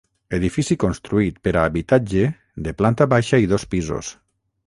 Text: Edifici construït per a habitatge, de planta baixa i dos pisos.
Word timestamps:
Edifici 0.35 0.75
construït 0.83 1.35
per 1.47 1.53
a 1.59 1.65
habitatge, 1.71 2.25
de 2.69 2.75
planta 2.81 3.09
baixa 3.13 3.43
i 3.47 3.51
dos 3.55 3.67
pisos. 3.75 4.13